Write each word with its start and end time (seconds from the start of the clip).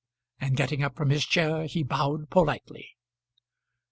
And 0.39 0.57
getting 0.57 0.81
up 0.83 0.95
from 0.95 1.11
his 1.11 1.27
chair 1.27 1.67
he 1.67 1.83
bowed 1.83 2.31
politely. 2.31 2.89